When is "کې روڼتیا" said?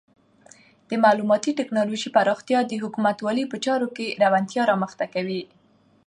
3.95-4.61